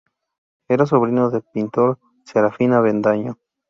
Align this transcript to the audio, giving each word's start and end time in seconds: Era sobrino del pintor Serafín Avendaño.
Era 0.67 0.87
sobrino 0.87 1.29
del 1.29 1.43
pintor 1.43 1.99
Serafín 2.25 2.73
Avendaño. 2.73 3.37